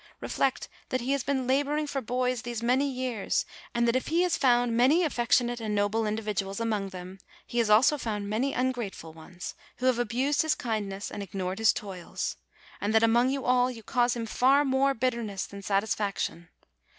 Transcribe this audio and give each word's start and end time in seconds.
Reflect 0.19 0.67
that 0.89 1.01
he 1.01 1.11
has 1.11 1.23
been 1.23 1.45
laboring 1.45 1.85
for 1.85 2.01
boys 2.01 2.41
these 2.41 2.63
many 2.63 2.89
years, 2.89 3.45
and 3.75 3.87
that 3.87 3.95
if 3.95 4.07
he 4.07 4.23
has 4.23 4.35
found 4.35 4.75
many 4.75 5.03
affectionate 5.03 5.61
and 5.61 5.75
noble 5.75 6.07
individuals 6.07 6.59
among 6.59 6.89
them, 6.89 7.19
he 7.45 7.59
has 7.59 7.69
also 7.69 7.99
found 7.99 8.27
many 8.27 8.51
ungrateful 8.51 9.13
ones, 9.13 9.53
who 9.77 9.85
have 9.85 9.99
abused 9.99 10.41
his 10.41 10.55
kindness 10.55 11.11
and 11.11 11.21
ig 11.21 11.29
GRATITUDE 11.29 11.37
83 11.37 11.43
nored 11.53 11.57
his 11.59 11.73
toils; 11.73 12.35
and 12.81 12.95
that, 12.95 13.03
among 13.03 13.29
you 13.29 13.45
all, 13.45 13.69
you 13.69 13.83
cause 13.83 14.15
him 14.15 14.25
far 14.25 14.65
more 14.65 14.95
bitterness 14.95 15.45
than 15.45 15.61
satisfaction. 15.61 16.49